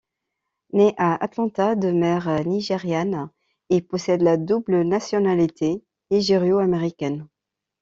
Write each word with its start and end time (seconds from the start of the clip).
Né 0.73 0.95
à 0.97 1.23
Atlanta, 1.23 1.75
de 1.75 1.91
mère 1.91 2.27
nigériane, 2.43 3.29
il 3.69 3.85
possède 3.85 4.23
la 4.23 4.35
double 4.35 4.81
nationalité 4.81 5.83
nigério-américaine. 6.09 7.27